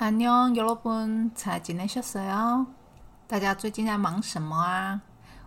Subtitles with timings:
[0.00, 2.66] 안녕여러분 잘 지내셨어요？
[3.26, 5.00] 大家最近在忙什么啊？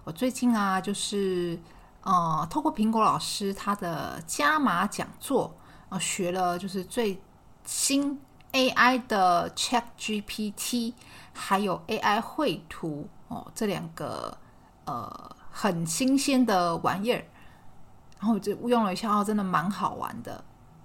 [0.03, 1.59] 我最近啊，就是
[2.03, 5.55] 呃，透过苹果老师他的加码讲座，
[5.89, 7.19] 呃，学了就是最
[7.65, 8.19] 新
[8.52, 10.94] AI 的 Chat GPT，
[11.32, 14.38] 还有 AI 绘图哦，这两个
[14.84, 17.24] 呃很新鲜的玩意儿，
[18.18, 20.42] 然后我就用了一下，哦，真的蛮好玩的。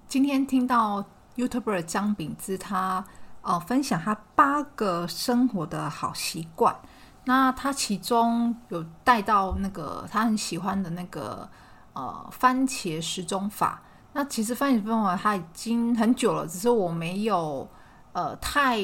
[0.08, 1.06] 今天听到
[1.38, 3.06] YouTuber 张炳之他
[3.42, 6.76] 呃分享他八个生活的好习惯，
[7.24, 11.50] 那他其中有带到那个他很喜欢的那个
[11.94, 13.82] 呃番茄时钟法。
[14.14, 17.66] 那其实番茄时钟法它已经很久了，只是我没有
[18.12, 18.78] 呃太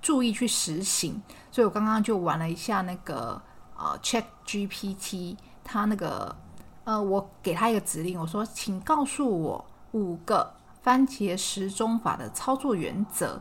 [0.00, 1.20] 注意去实行，
[1.50, 3.42] 所以我刚刚就玩了一下那个
[3.76, 6.36] 呃 Chat GPT，它那个
[6.84, 13.40] 呃我给他一个指令，我说请告诉我五个番茄时钟法的操作原则，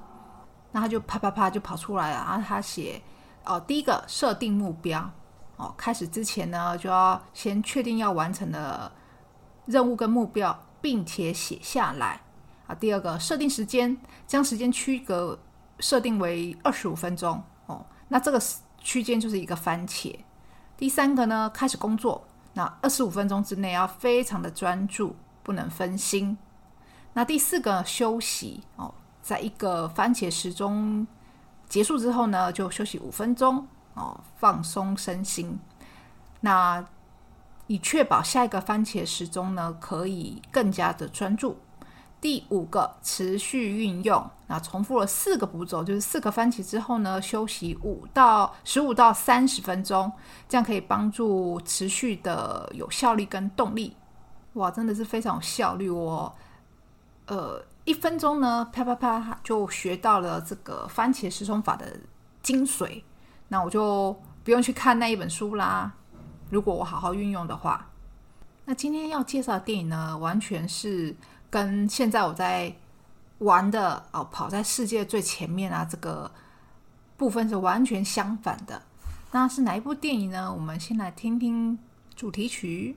[0.72, 3.00] 那他就啪啪啪就跑出来了，然后他写
[3.46, 5.08] 哦第一个设定目标
[5.58, 8.92] 哦，开始之前呢就要先确定要完成的
[9.68, 10.60] 任务跟目标。
[10.82, 12.22] 并且写下来
[12.68, 12.76] 啊。
[12.76, 15.40] 第二个，设定时间，将时间区隔
[15.80, 17.86] 设定为二十五分钟哦。
[18.08, 18.42] 那这个
[18.80, 20.16] 区间就是一个番茄。
[20.78, 26.38] 第三个呢，开始工作，那二十五分钟之内要非常的专注，不能分心。
[27.14, 31.06] 那第四个，休息哦，在一个番茄时钟
[31.68, 35.60] 结束之后呢，就休息五分钟哦，放松身心。
[36.42, 36.86] 那
[37.70, 41.56] 以确保下一个番茄时钟呢可以更加的专注。
[42.20, 50.12] 第五个，持续运用，那重复了四个步骤，就是四个番茄之后呢，休息五到十五到三十分钟，
[50.48, 53.96] 这样可以帮助持续的有效率跟动力。
[54.54, 56.34] 哇，真的是非常有效率哦！
[57.28, 61.86] 呃，一分钟呢，啪啪啪就学到了这个番茄时钟法的
[62.42, 63.04] 精髓，
[63.48, 65.94] 那我就不用去看那一本书啦。
[66.50, 67.88] 如果我好好运用的话，
[68.66, 71.16] 那今天要介绍的电影呢，完全是
[71.50, 72.74] 跟现在我在
[73.40, 76.30] 玩的哦，跑在世界最前面啊，这个
[77.18, 78.82] 部分是完全相反的。
[79.32, 80.52] 那是哪一部电影呢？
[80.52, 81.78] 我们先来听听
[82.16, 82.96] 主题曲。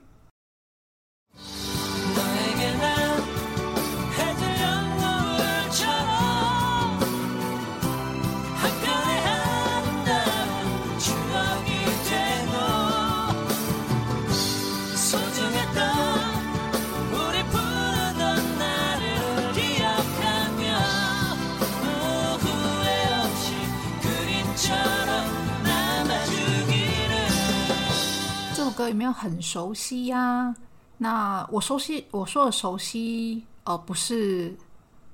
[28.73, 30.53] 歌有没有很熟悉呀、
[30.97, 34.55] 那我熟悉，我说的熟悉，呃，不是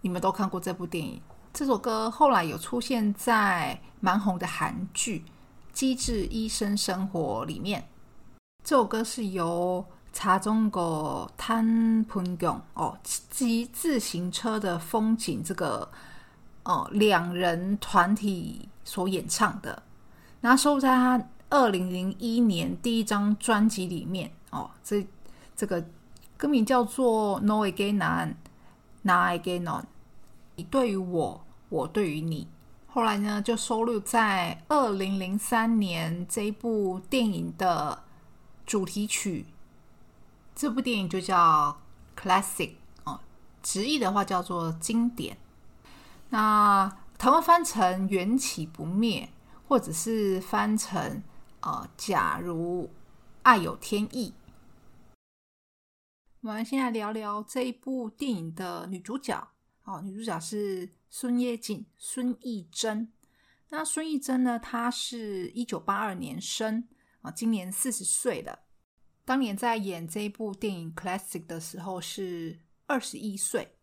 [0.01, 1.21] 你们都看过这部电影。
[1.53, 5.19] 这首歌后来有出现在蛮红的韩剧
[5.73, 7.85] 《机智医生生活》里面。
[8.63, 9.83] 这首歌是由
[10.13, 15.89] 查中国摊彭勇哦骑自行车的风景这个
[16.63, 19.81] 哦两人团体所演唱的。
[20.39, 25.05] 那收在他二零零一年第一张专辑里面哦，这
[25.55, 25.83] 这个
[26.37, 28.35] 歌名叫做《No Again On
[29.03, 29.81] Na Again On》，
[30.55, 32.47] 你对于我，我对于你。
[32.87, 38.03] 后来呢，就收录在二零零三年这一部电影的
[38.65, 39.45] 主题曲。
[40.55, 41.77] 这部电影就叫
[42.21, 42.69] 《Classic》
[43.05, 43.19] 哦，
[43.63, 45.37] 直译的话叫做经典。
[46.29, 49.29] 那台湾翻成“缘起不灭”。
[49.69, 51.21] 或者是翻成
[51.61, 52.89] 呃，假如
[53.43, 54.33] 爱有天意。
[56.39, 59.51] 我们先来聊聊这一部电影的女主角
[59.83, 63.11] 哦，女主角是孙叶瑾、孙艺珍。
[63.67, 66.87] 那孙艺珍呢，她是一九八二年生
[67.21, 68.59] 啊，今年四十岁了。
[69.25, 73.75] 当年在演这一部电影《Classic》的时候是二十一岁。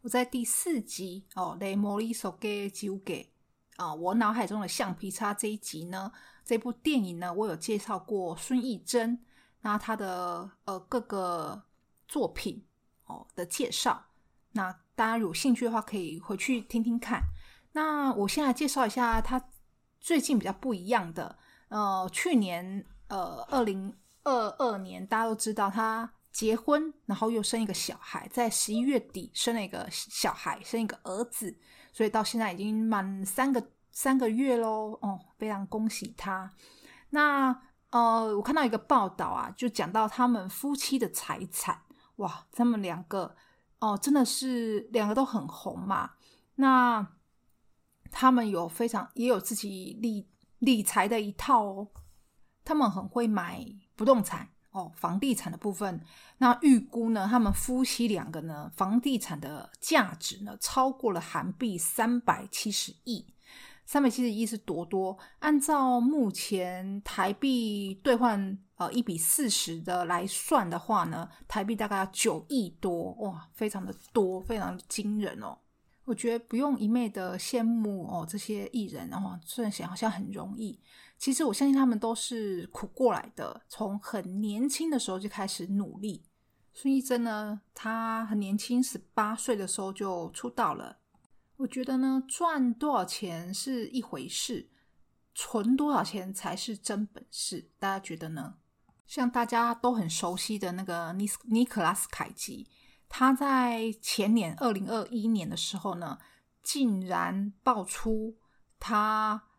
[0.00, 3.24] 我在第四集哦，《雷摩利索给酒给》。
[3.80, 6.12] 啊，我脑海中的橡皮擦这一集呢，
[6.44, 9.18] 这部电影呢，我有介绍过孙艺珍，
[9.62, 11.62] 那她的呃各个
[12.06, 12.62] 作品
[13.06, 14.04] 哦的介绍，
[14.52, 17.22] 那大家有兴趣的话可以回去听听看。
[17.72, 19.42] 那我先来介绍一下她
[19.98, 21.38] 最近比较不一样的，
[21.68, 31.56] 呃，去年呃二零二二年大家都知道她结婚，然后又生一个小孩，在十一月底生了一个小孩，生一个儿子。
[31.92, 36.52] 所以到现在已经满三个三个月喽，哦，非常恭喜他。
[37.10, 37.60] 那
[37.90, 41.82] 呃，我看到一个报道啊，就讲到他们夫妻的财产，
[42.16, 43.34] 哇，他们两个
[43.80, 46.12] 哦，真的是两个都很红嘛。
[46.54, 47.04] 那
[48.10, 50.28] 他们有非常也有自己理
[50.58, 51.88] 理财的一套哦，
[52.64, 53.66] 他们很会买
[53.96, 56.00] 不动产哦，房地产的部分。
[56.38, 63.26] 那预估呢，他们夫妻两个呢，房地产的价值呢，超过了韩币三百七十亿。
[63.84, 65.18] 三百七十亿是多多？
[65.40, 75.58] 按照目前台币兑换呃一比四十的来算的话呢，台币大概九亿多哇，非常的多，非常惊人哦。
[76.04, 80.78] 我觉得不用一昧的羡慕哦，这些艺人哦，虽然想好像很容易，
[81.20, 86.24] 其实我相信他们都是苦过来的，从很年轻的时候就开始努力。
[86.72, 90.96] 孙艺珍呢，她很年轻，十八岁的时候就出道了。
[91.56, 94.70] 我觉得呢，赚多少钱是一回事，
[95.34, 97.70] 存多少钱才是真本事。
[97.78, 98.54] 大家觉得呢？
[99.06, 102.66] 像大家都很熟悉的那个尼尼克拉斯凯奇，
[103.10, 106.18] 他在前年二零二一年的时候呢，
[106.62, 108.38] 竟然爆出
[108.78, 109.49] 他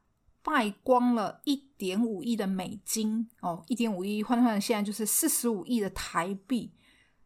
[0.43, 6.73] 败光了一点五亿的美金哦，一点五亿换算现在就是四十五亿的台币，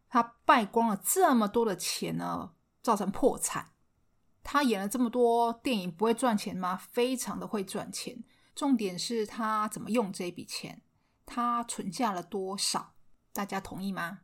[0.10, 2.52] 他败光了这么多的钱呢，
[2.82, 3.72] 造成破产。
[4.44, 6.78] 他演了这么多电影，不会赚钱吗？
[6.78, 8.24] 非常的会赚钱。
[8.54, 10.82] 重点是他怎么用这笔钱，
[11.26, 12.94] 他存下了多少？
[13.34, 14.20] 大家同意吗？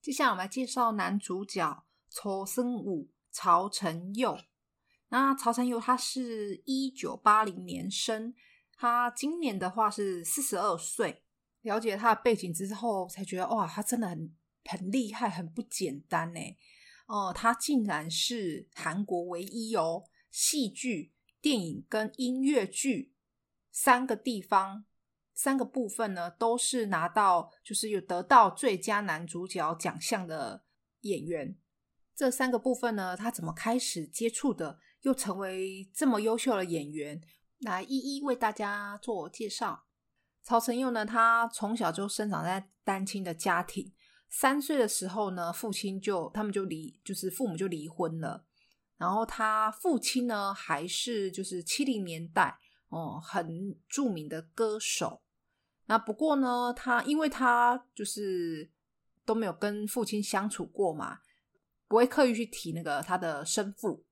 [0.00, 4.38] 接下来我们来介绍男主角曹生武、曹承佑。
[5.08, 8.34] 那曹承佑他是一九八零年生，
[8.76, 11.22] 他今年的话是四十二岁。
[11.62, 14.32] 了解他的背景之后，才觉得哇，他真的很
[14.64, 16.40] 很厉害，很不简单呢。
[17.06, 23.12] 哦，他竟然是韩国唯一哦，戏剧、电影跟音乐剧
[23.72, 24.84] 三个地方、
[25.34, 30.64] 三个部分呢，都是拿到就是有得到最佳男主角奖项的
[31.00, 31.56] 演员。
[32.18, 37.22] 这三个部分呢，他怎么开始接触的，又成为这么优秀的演员？
[37.60, 39.84] 来一一为大家做介绍。
[40.42, 43.92] 曹承佑呢，他从小就生长在单亲的家庭。
[44.28, 48.44] 三岁的时候呢，父亲就他们就离，就是父母就离婚了。
[48.96, 55.22] 然后他父亲呢，还是就是七零年代哦，很著名的歌手。
[55.86, 58.72] 那不过呢，他因为他就是
[59.24, 61.20] 都没有跟父亲相处过嘛，
[61.88, 64.04] 不会刻意去提那个他的生父，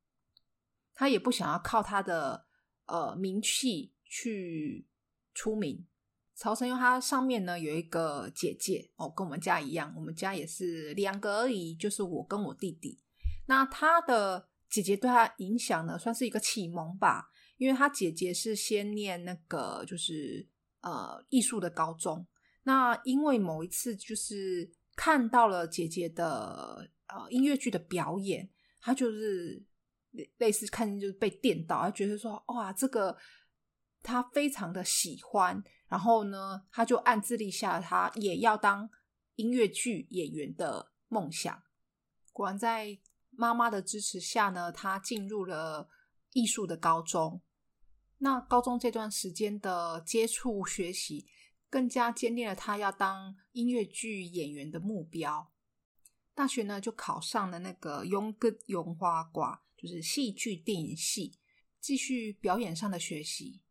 [0.94, 2.46] 他也不想要靠他的
[2.86, 4.88] 呃名气去
[5.34, 5.86] 出名。
[6.34, 12.98] 曹承佑他上面呢有一个姐姐哦，跟我们家一样，我们家也是两个而已，就是我跟我弟弟。
[13.46, 20.46] 那他的姐姐对他影响呢，算是一个启蒙吧，因为他姐姐是先念那个就是
[20.80, 22.26] 呃艺术的高中，
[22.64, 28.48] 那因为某一次就是看到了姐姐的呃音乐剧的表演，
[28.80, 29.64] 他就是
[30.38, 33.16] 类似看见就是被电到，他觉得说哇这个
[34.02, 35.62] 他非常的喜欢。
[35.88, 38.90] 然后呢，他就暗自立下他也要当
[39.36, 41.62] 音乐剧演员的梦想。
[42.32, 42.98] 果然，在
[43.30, 45.88] 妈妈的支持下呢，他进入了
[46.32, 47.40] 艺术的高中。
[48.18, 51.26] 那高中这段时间的接触学习，
[51.70, 55.52] 更加坚定了他要当音乐剧演员的目标。
[56.36, 61.38] 大学呢，就考上了那个永根永花瓜，就是戏剧电影系，
[61.80, 63.62] 继续表演上的学习。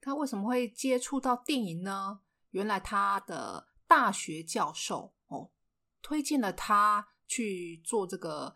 [0.00, 2.20] 他为什么会接触到电影呢？
[2.50, 5.50] 原来他的大学教授哦，
[6.00, 8.54] 推荐了他去做这个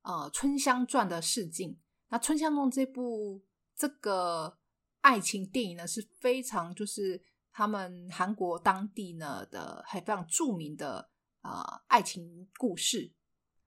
[0.00, 1.78] 呃《春香传》的试镜。
[2.08, 3.44] 那《春香传》这部
[3.76, 4.58] 这个
[5.02, 11.10] 爱情电影呢，是非常就是他们韩国当地呢的还非常著名的
[11.42, 13.14] 呃爱情故事。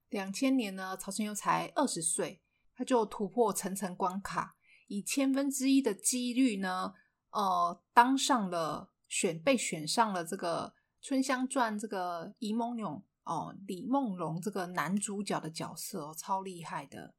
[0.09, 2.41] 两千年呢，曹承佑才二十岁，
[2.75, 4.55] 他就突破层层关卡，
[4.87, 6.93] 以千分之一的几率呢。
[7.29, 10.73] 呃，当上了选被选上了这个
[11.07, 17.15] 《春香传》这个李梦勇哦，李梦龙这个男主角的角色哦，超厉害的。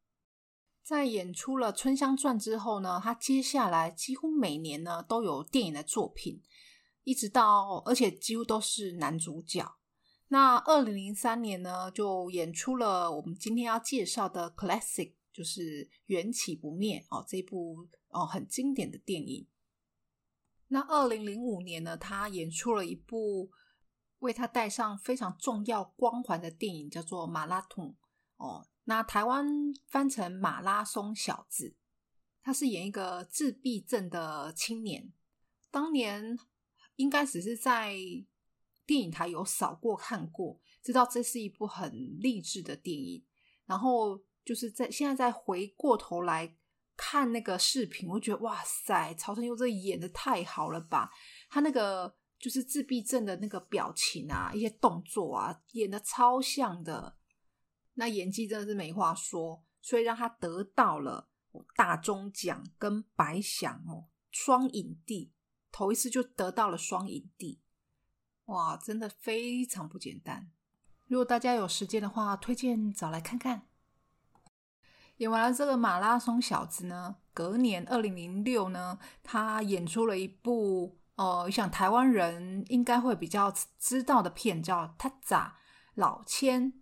[0.82, 6.42] 在演出了《春香传》之后呢，他接下来几乎每年呢都有电影的作品，
[7.04, 9.76] 一直到而且几乎都是男主角。
[10.32, 19.46] 那二零零三年呢，就演出了我们今天要介绍的 classic，就是《缘起不灭》哦，这部哦很经典的电影。
[20.68, 23.50] 那二零零五年呢，他演出了一部
[24.20, 27.88] 为他带上非常重要光环的电影，叫做《马拉松》
[28.42, 28.66] 哦。
[28.84, 29.46] 那台湾
[29.86, 31.76] 翻成马拉松小子，
[32.42, 35.12] 他是演一个自闭症的青年。
[35.70, 36.38] 当年
[36.96, 37.94] 应该只是在
[38.86, 43.24] 电影台有扫过看过，知道这是一部很励志的电影。
[43.64, 46.56] 然后就是在现在再回过头来
[46.96, 51.10] 看那个视频，我觉得哇塞，曹承佑这演的太好了吧！
[51.48, 57.16] 他那个就是自闭症的那个表情啊，一些动作啊，演的超像的。
[57.94, 61.30] 那演技真的是没话说，所以让他得到了
[61.76, 65.32] 大钟奖跟白想哦双影帝，
[65.70, 67.61] 头一次就得到了双影帝，
[68.46, 70.50] 哇，真的非常不简单。
[71.06, 73.62] 如果大家有时间的话，推荐找来看看。
[75.18, 85.56] 演完了这个马拉松小子呢，隔年二零零六呢，他演出了一部呃，我想台湾人应该会比较知道的片，叫《他咋
[85.94, 86.72] 老千》。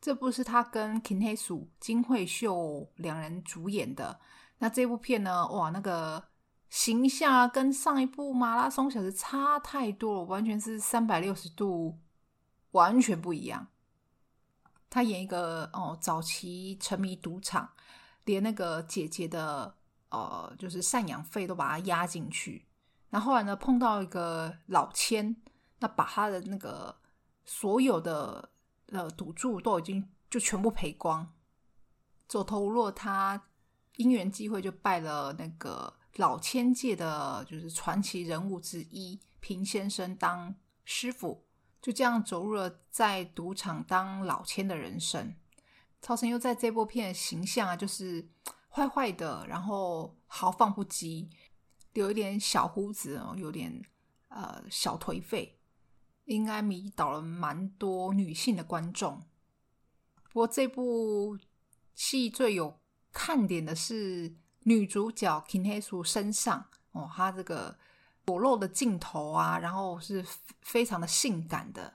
[0.00, 4.20] 这部是他跟 knesse 金惠秀两人主演的。
[4.58, 6.29] 那这部片呢，哇，那个
[6.70, 11.98] 形象啊，跟上一部马拉松小子差太多了，完全是三百六十度，
[12.70, 13.66] 完全不一样。
[14.88, 17.70] 他演一个哦，早期沉迷赌场，
[18.24, 19.74] 连那个姐姐的
[20.08, 22.66] 呃，就是赡养费都把他压进去。
[23.10, 25.36] 那后来呢，碰到一个老千，
[25.80, 26.96] 那把他的那个
[27.44, 28.50] 所有的。
[28.92, 31.32] 呃，赌注都已经就全部赔光，
[32.26, 33.40] 走投无路，他
[33.98, 41.44] 因缘机会就拜了那个老千界的，就是传奇人物之一平先生当师傅，
[41.80, 45.34] 就这样走入了在赌场当老千的人生。
[46.02, 48.28] 曹承佑在这部片的形象啊，就是
[48.68, 51.28] 坏坏的，然后豪放不羁，
[51.92, 53.82] 留一点小胡子哦，有点
[54.28, 55.56] 呃小颓废。
[56.26, 59.20] 应该迷倒了蛮多女性的观众。
[60.32, 61.36] 不过这部
[61.96, 62.78] 戏最有
[63.10, 64.32] 看点的是
[64.64, 67.78] 女主角金黑淑身上哦，她这个
[68.26, 70.24] 裸露的镜头啊，然后是
[70.62, 71.94] 非常的性感的，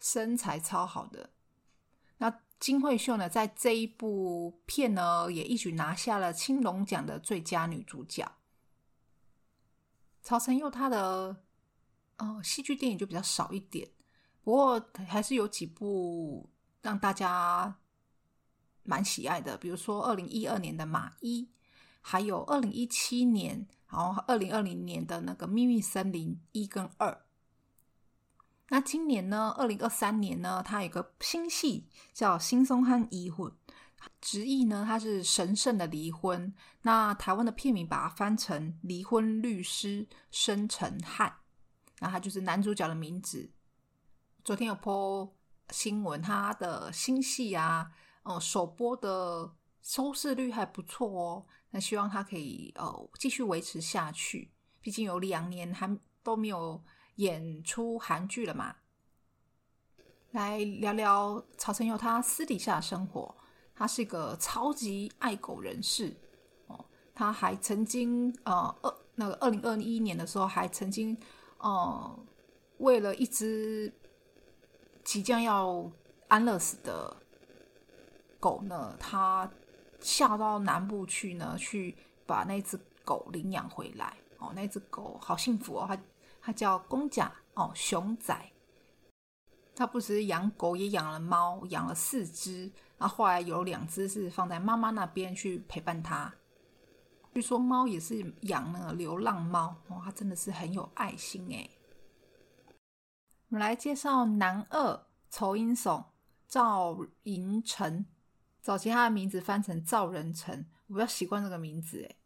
[0.00, 1.30] 身材超好的。
[2.18, 8.32] 那金惠秀呢，在这一部片呢，也一举拿下了青龙奖的最佳女主角。
[10.22, 11.44] 曹承佑他的。
[12.18, 13.90] 哦，戏剧电影就比较少一点，
[14.44, 16.48] 不过还是有几部
[16.80, 17.74] 让大家
[18.84, 21.42] 蛮喜爱的，比如说二零一二年的《马一》，
[22.00, 27.22] 还有二零一七年，然后二零二零年的那个《秘密森林》一跟二。
[28.68, 33.50] 那今年呢，二零二三年呢，它有个新戏叫《新松汉离婚》，
[34.20, 36.54] 直译呢它是神圣的离婚。
[36.80, 41.28] 那台湾的片名把它翻成《离婚律师申成汉》。
[42.00, 43.50] 那他就是男主角的名字。
[44.42, 45.32] 昨天有播
[45.70, 49.52] 新闻，他的新戏啊，哦，首播的
[49.82, 51.46] 收视率还不错哦。
[51.70, 54.50] 那希望他可以呃继续维持下去，
[54.80, 56.82] 毕竟有两年还都没有
[57.16, 58.76] 演出韩剧了嘛。
[60.32, 63.34] 来聊聊曹承佑他私底下生活，
[63.74, 66.16] 他是一个超级爱狗人士
[66.66, 66.84] 哦。
[67.14, 71.16] 他还曾经呃二那个二零二一年的时候，还曾经。
[71.64, 72.26] 呃，
[72.78, 73.94] 为了一只
[75.04, 75.88] 即将要
[76.26, 77.21] 安乐死的
[78.42, 79.48] 狗呢，他
[80.00, 81.96] 下到南部去呢，去
[82.26, 84.16] 把那只狗领养回来。
[84.38, 85.96] 哦，那只狗好幸福哦，它
[86.40, 88.36] 它叫公甲哦，熊仔。
[89.76, 92.70] 他不只是养狗，也养了猫，养了四只。
[92.98, 96.34] 然后后来有两只是放在妈妈那边去陪伴它。
[97.32, 101.70] 据说猫也是养那个流浪猫哦，它真的是很有爱心哎。
[103.48, 106.04] 我们来介绍男二仇英松
[106.48, 108.04] 赵寅成，
[108.62, 112.16] 早期他的名字翻成赵仁成，我比较习惯这个名字哎。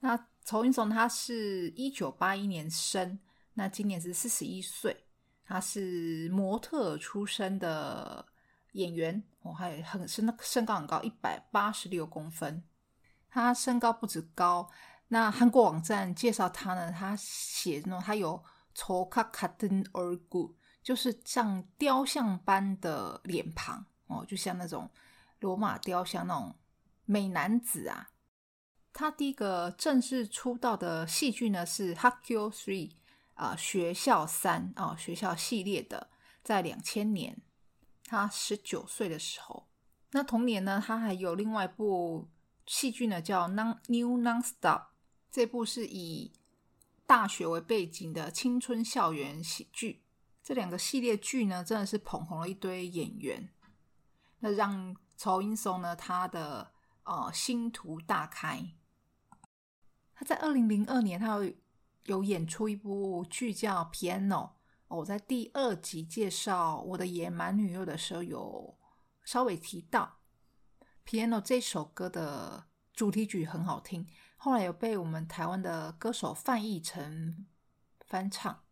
[0.00, 3.18] 那仇英松他是一九八一年生，
[3.54, 5.04] 那今年是四十一岁，
[5.44, 8.26] 他是模特出身的
[8.72, 12.62] 演员哦，还很身身高很高，一百八十六公分。
[13.30, 14.68] 他身高不止高，
[15.08, 18.42] 那韩国网站介绍他呢，他写那种他有
[18.74, 24.90] 丑卡卡登耳骨，就是像雕像般的脸庞哦，就像那种
[25.40, 26.56] 罗马雕像那种
[27.04, 28.10] 美男子啊。
[28.92, 32.90] 他第一个正式出道的戏剧呢是《Hakyo Three》
[33.34, 36.10] 啊，学校三啊，学校系列的，
[36.42, 37.38] 在两千年，
[38.04, 39.68] 他十九岁的时候。
[40.10, 42.28] 那同年呢，他还有另外一部。
[42.70, 44.60] 戏剧呢叫《Non New Nonstop》，
[45.30, 46.32] 这部是以
[47.06, 50.02] 大学为背景的青春校园喜剧。
[50.42, 53.48] 这两个系列剧呢，真的是捧红了一堆演员。
[54.40, 56.72] 那让曹英松呢他的
[57.02, 58.72] 呃星途大开。
[60.14, 61.52] 他在二零零二年，他有
[62.04, 64.28] 有演出一部剧叫《Piano》。
[64.86, 68.78] 我在第二集介绍我的野蛮女友的时候，有
[69.24, 70.20] 稍微提到
[71.10, 74.06] 《Piano》这首歌的主题曲很好听，
[74.36, 77.44] 后来有被我们台湾的歌手翻译成
[78.06, 78.62] 翻唱。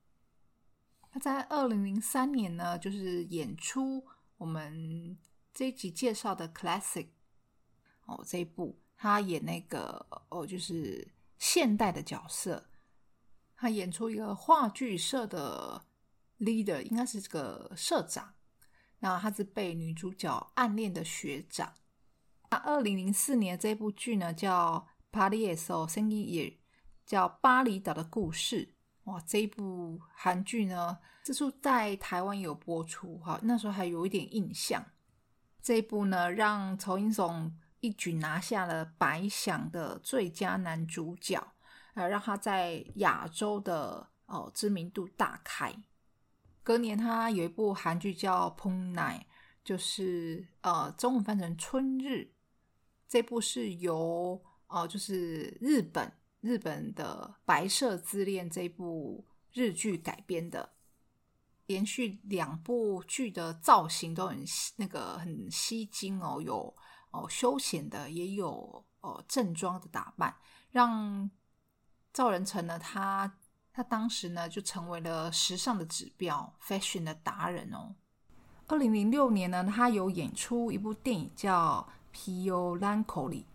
[1.11, 4.07] 他在二零零三年呢，就是演出
[4.38, 5.19] 我们
[5.57, 7.05] 这一集介绍的《Classic》
[8.05, 11.17] 哦，这一部他演那个哦，就是。
[11.39, 12.71] 现代的角色，
[13.55, 15.85] 他演出一个话剧社的
[16.39, 18.33] leader，应该是这个社长。
[19.01, 21.75] 那他是被女主角暗恋的学长。
[22.49, 26.51] 那二零零四年这部剧呢，叫《Paris of s i n g i Year》，
[27.05, 28.75] 叫《巴厘岛的故事》。
[29.13, 34.83] 哇，这一部韩剧呢，这是在台湾有播出，哈，那时候还有一点印象。
[35.66, 37.52] 这一部呢，让曹英总。
[37.80, 41.52] 一举拿下了白想的最佳男主角，
[41.94, 45.75] 呃，让他在亚洲的哦知名度大开。
[46.62, 49.25] 隔年他有一部韩剧叫《蓬奈》，
[49.64, 52.08] 就是呃中文翻成《春日》。
[53.06, 60.75] 这部是由哦就是日本日本的《白色之恋》这部日剧改编的。
[61.66, 64.44] 连续两部剧的造型都很
[64.76, 66.75] 那个很吸睛哦，有。
[67.12, 70.37] 哦，休闲的也有哦，正装的打扮，
[70.70, 71.30] 让
[72.12, 73.38] 赵仁成呢，他
[73.73, 77.94] 他当时呢就成为了时尚的指标，fashion 的达人哦。
[78.66, 83.46] 二零零六年呢，他有演出一部电影叫《皮尤兰口里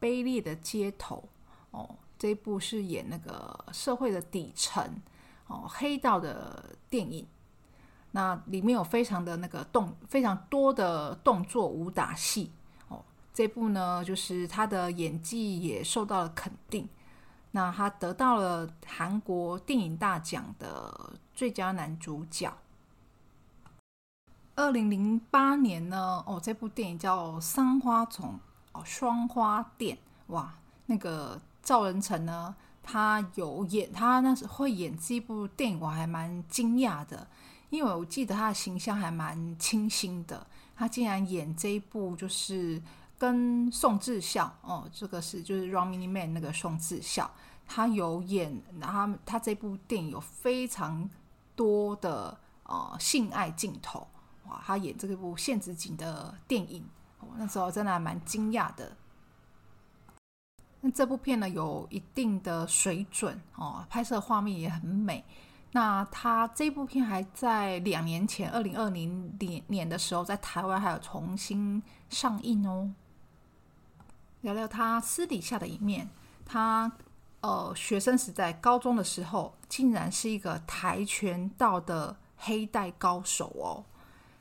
[0.00, 1.28] 卑劣的街头》
[1.76, 5.02] 哦，这一部是演那个社会的底层
[5.48, 7.26] 哦，黑道的电影。
[8.12, 12.50] 那里面有非常的那个动，非常多的动作武打戏
[12.88, 13.04] 哦。
[13.32, 16.88] 这部呢，就是他的演技也受到了肯定。
[17.50, 22.52] 那他得到了韩国电影大奖的最佳男主角。
[24.54, 28.30] 二零零八年呢，哦，这部电影叫《三花丛》
[28.72, 29.96] 哦，《双花店》
[30.32, 30.52] 哇，
[30.86, 37.28] 那个赵仁成呢，他有演，他那时会演这部电影，我还蛮惊讶的，
[37.70, 42.82] 因为我记得他的形象还蛮清新的，他竟然演这一部就是。
[43.20, 47.28] 跟宋智孝哦，这个是就是 Running Man 那个宋智孝，
[47.66, 51.10] 他有演，他他这部电影有非常
[51.56, 54.06] 多的呃性爱镜头，
[54.46, 56.88] 哇，他演这部限制级的电影，
[57.36, 58.96] 那时候真的还蛮惊讶的。
[60.80, 65.24] 那这部片呢有一定的水准哦，拍摄画面也很美。
[65.72, 72.90] 那他这部片还在两年前，二零二零年年的时候，在台湾还有重新上映哦。
[74.40, 76.08] 聊聊他私底下的一面。
[76.46, 76.90] 他
[77.40, 83.84] 呃，学生时代高中的时候，竟然是一个跆拳道的黑带高手哦。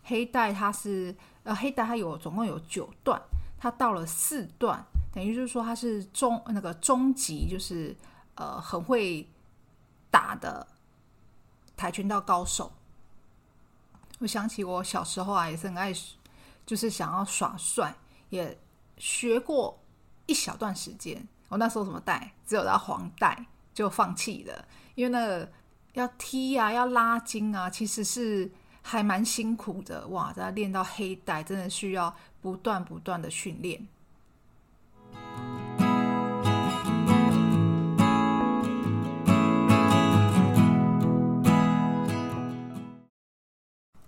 [0.03, 1.13] 黑带他是
[1.43, 3.21] 呃，黑带他有总共有九段，
[3.59, 7.95] 他到了四段，等于就是说他是中那个中级，就是
[8.35, 9.27] 呃很会
[10.09, 10.65] 打的
[11.77, 12.73] 跆拳道高手。
[14.19, 15.93] 我想起我小时候啊，也是很爱，
[16.65, 17.95] 就是想要耍帅，
[18.29, 18.57] 也
[18.97, 19.79] 学过。
[20.29, 22.33] 一小段时间，我那时候怎么带？
[22.45, 25.49] 只有到黄带就放弃了，因为那个
[25.93, 30.05] 要踢啊，要拉筋啊，其实是还蛮辛苦的。
[30.09, 33.87] 哇，在练到黑带，真的需要不断不断的训练。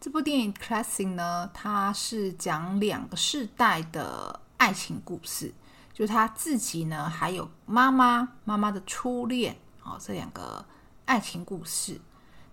[0.09, 5.53] 这部电影《Classing》呢，它是讲两个世代的爱情故事。
[5.93, 10.65] 就是他自己呢，还有妈妈妈妈的初恋哦，这两个
[11.05, 12.01] 爱情故事。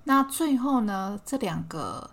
[0.04, 2.10] 那最后呢，这两个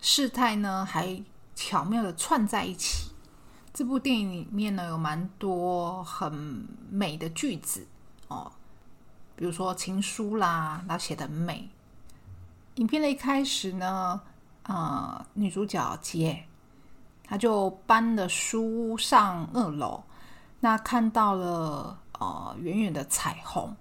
[0.00, 1.20] 事态呢，还
[1.56, 3.10] 巧妙的串在一起。
[3.74, 6.32] 这部电影里面呢，有蛮多很
[6.88, 7.88] 美的句子
[8.28, 8.52] 哦，
[9.34, 11.68] 比如说情书啦，那写的美。
[12.75, 14.21] 影片的一开始呢，
[14.63, 16.45] 呃，女主角杰。
[17.29, 20.01] 他就搬了书上二楼，
[20.61, 23.75] 那看到了呃远远的彩虹，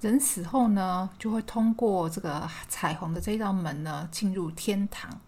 [0.01, 5.21] 人死后呢，就会通过这个彩虹的这一道门呢，进入天堂。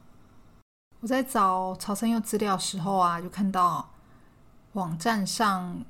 [1.00, 3.90] 我在找曹承佑资料时候啊，就看到
[4.74, 5.82] 网站上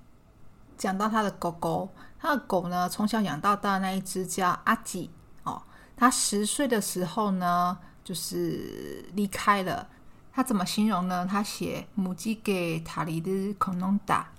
[0.77, 5.09] 讲到他的狗狗，他的狗呢从小养到大，那一只叫阿吉
[5.43, 5.61] 哦。
[5.95, 9.87] 他十岁的时候呢，就是离开了。
[10.31, 11.27] 他怎么形容呢？
[11.29, 14.31] 他写“母鸡给塔里的恐龙打”，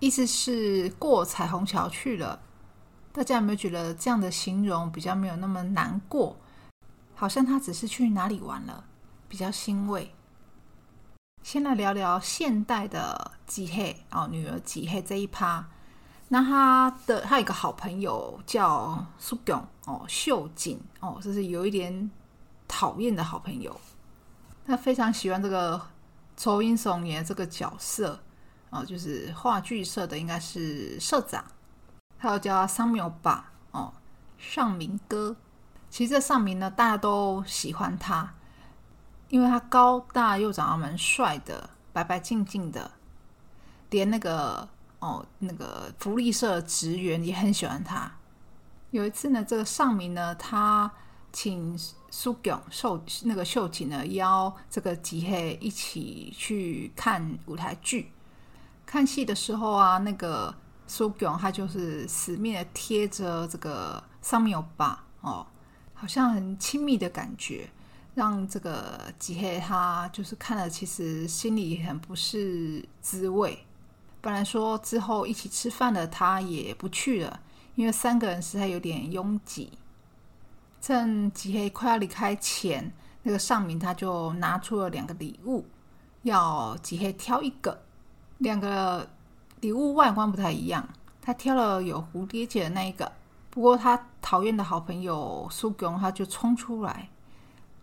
[0.00, 2.40] 意思是过彩虹桥去了。
[3.12, 6.36] 大家有没有觉得这样的形容比较没有那么难过？
[7.14, 8.84] 好像他只是去哪里玩了。
[9.28, 10.12] 比较欣慰。
[11.42, 15.66] 先来聊聊现代的吉黑哦，女儿吉黑这一趴。
[16.28, 22.10] 那他的他有一个好朋友叫苏炯哦，秀景哦，这是有一点
[22.68, 23.80] 讨厌的好朋友。
[24.66, 25.80] 他非常喜欢这个
[26.36, 28.20] 周英松演这个角色
[28.68, 31.44] 哦，就是话剧社的应该是社长，
[32.16, 33.92] 他要叫桑缪吧哦，
[34.38, 35.34] 尚明哥。
[35.88, 38.34] 其实这尚明呢，大家都喜欢他。
[39.30, 42.90] 因为他高大又长得蛮帅的，白白净净的，
[43.90, 48.12] 连那个哦那个福利社职员也很喜欢他。
[48.90, 50.90] 有一次呢，这个尚明呢，他
[51.32, 51.78] 请
[52.10, 58.10] 苏炯秀那个秀琴呢邀这个吉黑一起去看舞台剧。
[58.84, 60.52] 看戏的时候啊，那个
[60.88, 65.46] 苏炯他就是死命的贴着这个上面有疤哦，
[65.94, 67.70] 好像很亲密的感觉。
[68.14, 73.58] 让这个吉黑他就是看了，其实心里很不是滋味。
[74.20, 77.40] 本来说之后一起吃饭的他也不去了，
[77.74, 79.72] 因为三个人实在有点拥挤。
[80.82, 82.92] 趁吉黑快要离开前，
[83.22, 85.64] 那个上明他就拿出了两个礼物，
[86.22, 87.82] 要吉黑挑一个。
[88.38, 89.08] 两个
[89.60, 90.88] 礼物外观不太一样，
[91.22, 93.10] 他挑了有蝴蝶结的那一个。
[93.50, 97.08] 不过他讨厌的好朋友苏炯他就冲出来。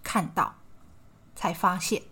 [0.03, 0.55] 看到，
[1.35, 2.03] 才发现，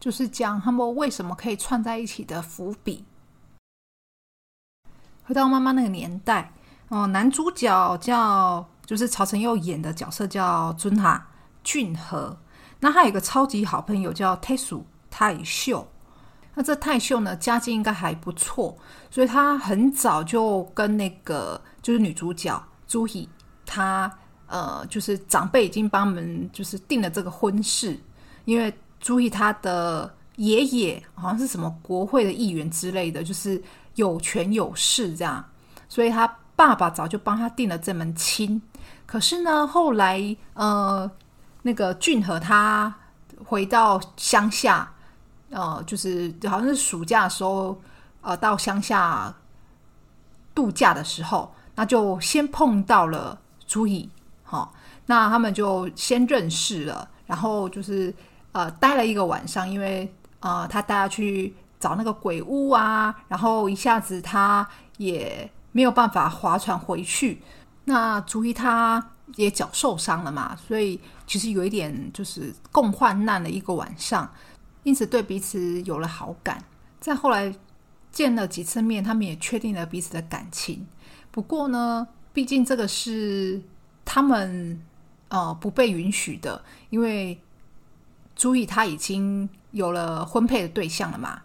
[0.00, 3.04] 就是讲他们为什么可以串在一起的伏笔。
[5.24, 6.52] 回到妈妈那个年代，
[6.88, 11.28] 哦，男主角叫就是曹承佑演的角色叫尊哈
[11.62, 12.36] 俊和，
[12.80, 15.86] 那他有一个超级好朋友叫太叔太秀，
[16.54, 18.76] 那这太秀呢家境应该还不错，
[19.10, 23.28] 所以他很早就跟那个就是女主角朱怡，
[23.64, 24.12] 他
[24.48, 27.96] 呃就是长辈已经帮我们就是定了这个婚事，
[28.44, 33.62] 因为朱怡他的爷爷好像是什么国会的议员之类的，就是。
[33.96, 35.44] 有权有势这样，
[35.88, 36.26] 所以他
[36.56, 38.60] 爸爸早就帮他定了这门亲。
[39.04, 41.10] 可是呢，后来呃，
[41.62, 42.94] 那个俊和他
[43.44, 44.90] 回到乡下，
[45.50, 47.78] 呃，就是好像是暑假的时候，
[48.22, 49.34] 呃，到乡下
[50.54, 54.08] 度假的时候，那就先碰到了朱乙，
[54.42, 54.72] 好，
[55.06, 58.14] 那他们就先认识了，然后就是
[58.52, 61.54] 呃，待了一个晚上，因为呃，他带他去。
[61.82, 64.64] 找那个鬼屋啊，然后一下子他
[64.98, 67.42] 也没有办法划船回去。
[67.86, 74.32] 那朱一他也脚受伤了嘛，所以其实有一点就是共患难的一个晚上，
[74.84, 76.62] 因此对彼此有了好感。
[77.00, 77.52] 再后来
[78.12, 80.86] 见了几次面，他们也确定了彼此的感情。
[81.32, 83.60] 不过呢，毕竟这个是
[84.04, 84.80] 他们
[85.30, 87.40] 呃不被允许的，因为
[88.36, 91.42] 朱毅他已经有了婚配的对象了嘛。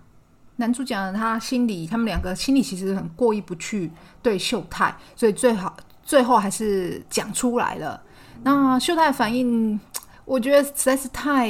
[0.58, 3.92] 男主角，他心里他们两个心里其实很过意不去
[4.22, 8.02] 对秀太，所以最好最后还是讲出来了。
[8.44, 9.80] 那秀太反应，
[10.26, 11.50] 我觉得实在是太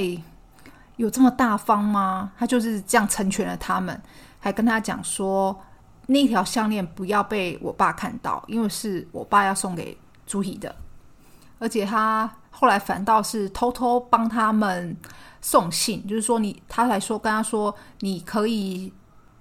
[0.97, 2.31] 有这么大方吗？
[2.37, 3.99] 他就是这样成全了他们，
[4.39, 5.57] 还跟他讲说
[6.07, 10.73] 那条项链不要被我爸看到，因为是我爸要送给朱怡的。
[11.58, 14.96] 而且他后来反倒是偷偷帮他们
[15.40, 18.92] 送信，就是说你他来说跟他说你可以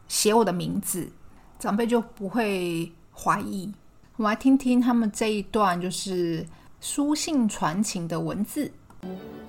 [0.07, 1.11] 写我的名字，
[1.59, 3.73] 长辈就不会怀疑。
[4.17, 6.45] 我们来听听他们这一段就是
[6.79, 8.71] 书信传情的文字。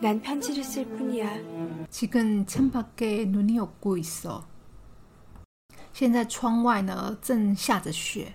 [0.00, 1.88] 난 편지를 쓸 뿐이야.
[1.90, 4.44] 지금 창밖에 눈이 오고 있어.
[5.92, 8.34] 现在窗外呢正下着雪。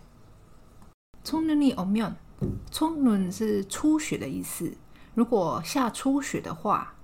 [1.23, 4.75] 첫눈이 오면，첫눈是初雪的意思。
[5.15, 6.95] 如果下初雪的话，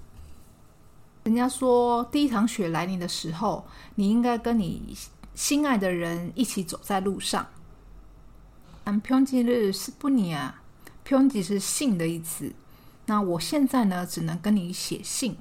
[1.25, 4.97] 人家说，第一场雪来临的时候，你应该跟你
[5.35, 7.47] 心爱的人一起走在路上。
[8.85, 12.53] 안편지를쓸뿐이야。편지是信的意思。
[13.07, 15.37] 那我现在呢，只能跟你写信。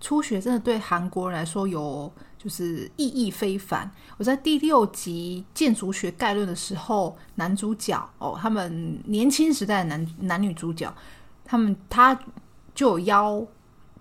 [0.00, 3.90] 初雪真的对韩国人来说有就是意义非凡。
[4.16, 10.94] 我在第六集建筑学概论的时候，男主角哦，他们年轻时代的男男女主角，
[11.45, 12.19] 他们他
[12.73, 13.45] 就邀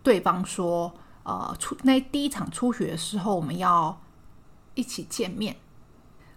[0.03, 0.93] 对方说，
[1.25, 4.01] 呃，初那第一场初雪的时候，我们要
[4.75, 5.57] 一起见面。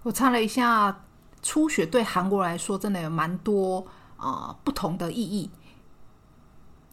[0.03, 1.03] 我查了一下，
[1.41, 3.85] 初雪对韩国来说真的有蛮多
[4.17, 5.49] 呃不同的意义。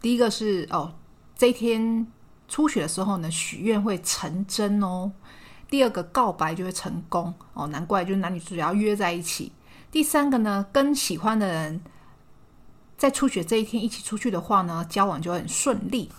[0.01, 0.93] 第一个是哦，
[1.35, 2.07] 这一天
[2.47, 5.11] 初雪的时候呢，许愿会成真哦。
[5.69, 9.51] 第二个告白就会成功哦，难怪就是男女主角要约在一起。
[9.91, 11.81] 第三个呢，跟喜欢的人
[13.03, 16.09] 在初雪这一天一起出去的话呢，交往就很顺利。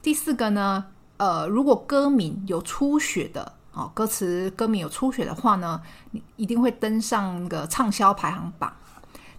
[0.00, 8.72] 第四个呢，呃，如果歌名有初雪的哦，歌词歌名有初雪的话呢，你一定会登上那个畅销排行榜。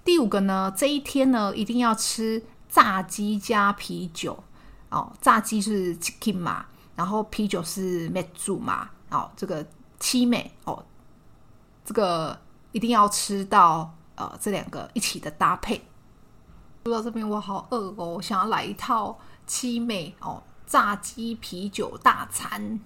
[0.04, 4.44] 第五个呢，这一天呢，一定要吃炸鸡加啤酒
[4.90, 6.66] 哦，炸鸡是 chicken 嘛，
[6.98, 9.66] 然后啤酒是 m e t 嘛，哦，这个
[9.98, 10.84] 七美哦，
[11.86, 12.38] 这个
[12.74, 15.82] 一定要吃到呃这两个一起的搭配。
[16.84, 19.16] 说到这边我好饿哦，想要来一套
[19.46, 22.80] 七美哦，炸鸡啤酒大餐。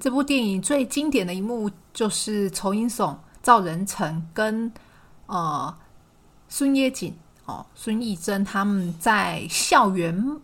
[0.00, 4.72] 这部电影最经典的一幕就是仇英耸、赵仁成跟
[5.26, 5.76] 呃
[6.48, 10.40] 孙叶锦哦、孙艺珍他们在校园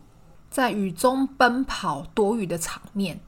[0.50, 3.18] 在雨中奔跑躲雨的场面。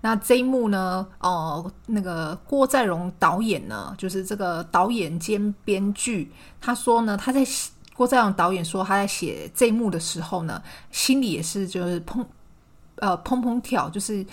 [0.00, 6.30] 那这一幕呢，呃，那个郭在荣导演呢，就是这个导演兼编剧，
[6.60, 7.44] 他说呢，他在
[7.94, 12.24] 郭在荣导演说他在写这一幕的时候呢，心里也是就是砰
[12.96, 14.24] 呃砰砰跳，就是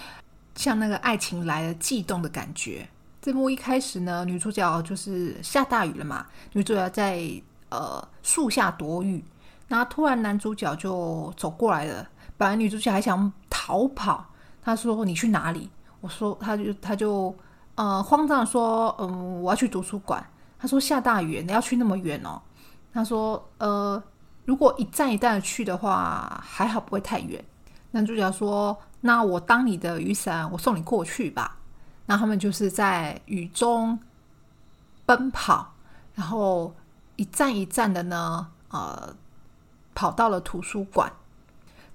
[0.53, 2.87] 像那个爱情来了悸动的感觉。
[3.21, 7.23] 这幕一开始呢，女主角就是下大雨了嘛，女主角在
[7.69, 9.23] 呃树下躲雨，
[9.69, 14.25] 然后突然男主角就走过来了，本来女主角还想逃跑，
[14.63, 15.69] 他说你去哪里？
[15.99, 17.35] 我说他就他就
[17.75, 20.25] 呃慌张说，嗯，我要去图书馆。
[20.57, 22.41] 他说下大雨，你要去那么远哦。
[22.93, 24.01] 他说呃，
[24.45, 27.43] 如果一站一站的去的话，还好不会太远。
[27.91, 31.57] 男主角说，那我当你的雨伞，我送你过去吧。
[32.05, 33.97] 那他们就是在雨中
[35.05, 35.73] 奔跑，
[36.15, 36.73] 然后
[37.15, 39.13] 一站一站的呢，呃，
[39.93, 41.11] 跑到了图书馆。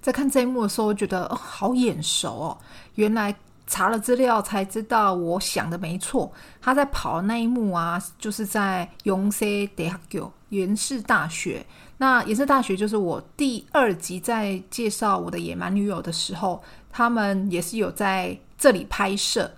[0.01, 2.57] 在看这一幕的时候，我觉得、哦、好眼熟哦。
[2.95, 3.35] 原来
[3.67, 6.31] 查了资料才知道，我想的没错。
[6.61, 11.65] 他在跑的那一幕啊，就是在永世大学延世大学。
[11.97, 19.51] 那延世大学就是我第二集在介绍我的野蛮女友的时候，他们也是有在这里拍摄。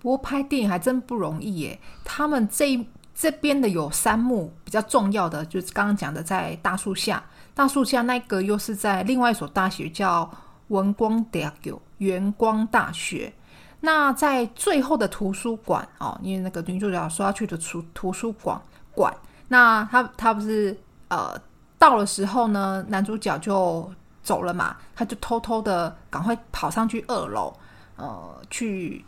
[0.00, 1.80] 不过拍电影还真不容易耶。
[2.04, 10.28] 他们这这边的有三幕比较重要的，就是刚刚讲的在大树下，大树下那个又是在另外一所大学叫
[10.68, 13.32] 文光大学，元光大学。
[13.80, 18.60] 那在最后的图书馆哦，因为那个女主角说要去的图图书馆
[18.92, 19.14] 馆，
[19.48, 20.76] 那他他不是
[21.08, 21.40] 呃
[21.78, 23.90] 到了时候呢，男主角就
[24.22, 27.54] 走了嘛，他就偷偷的赶快跑上去二楼，
[27.96, 29.04] 呃去。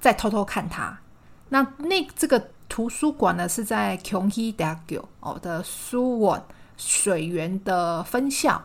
[0.00, 0.96] 再偷偷看他，
[1.48, 6.40] 那那这个图书馆呢是在 Kyonghi Daegu 哦的苏文
[6.78, 8.64] 水源的分校。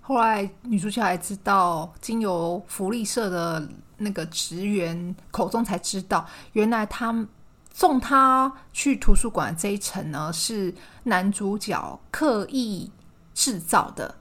[0.00, 7.26] 后来女主角还知道，经由福利社的那个职员口中才知道，原来他
[7.74, 12.90] 送他去图书馆这一层呢是男主角刻意
[13.34, 14.14] 制造的。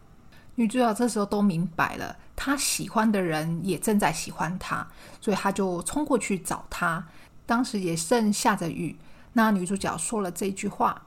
[0.55, 2.17] 女主角这时候都明白了。
[2.35, 4.87] 他喜欢的人也正在喜欢他，
[5.19, 7.03] 所以他就冲过去找他。
[7.45, 8.99] 当时也正下着雨，
[9.33, 11.01] 那女主角说了这句话：“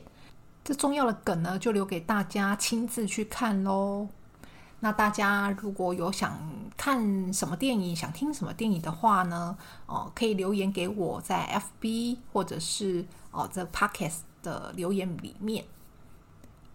[0.64, 4.10] 这重要的梗呢，就留给大家亲自去看喽。
[4.80, 6.40] 那大家如果有想
[6.78, 15.66] 看什么电影、想听什么电影的话呢，哦，可以留言给我，在 FB 或者是哦这 Podcast 的留言里面。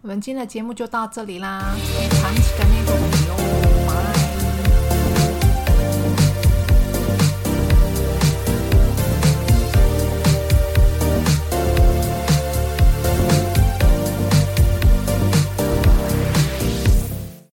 [0.01, 1.75] 我们今天的节目就到这里啦，
[2.11, 4.22] 长期的内容。